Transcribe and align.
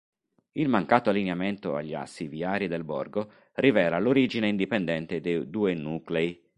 Il 0.53 0.67
mancato 0.67 1.11
allineamento 1.11 1.75
agli 1.75 1.93
assi 1.93 2.27
viari 2.27 2.67
del 2.67 2.83
borgo 2.83 3.31
rivela 3.53 3.99
l'origine 3.99 4.47
indipendente 4.47 5.21
dei 5.21 5.47
due 5.47 5.75
nuclei. 5.75 6.41